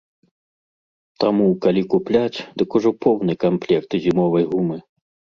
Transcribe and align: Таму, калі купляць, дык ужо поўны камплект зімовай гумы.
Таму, 1.23 1.49
калі 1.65 1.83
купляць, 1.91 2.39
дык 2.61 2.77
ужо 2.79 2.93
поўны 3.07 3.35
камплект 3.45 3.91
зімовай 4.07 4.43
гумы. 4.55 4.77